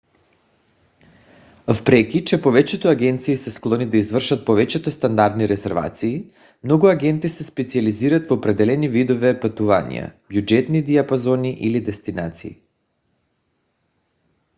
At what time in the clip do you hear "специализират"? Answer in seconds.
7.43-8.29